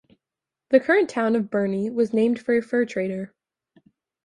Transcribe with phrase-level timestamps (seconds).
[0.69, 3.35] The current town of Birney was named for a fur trader.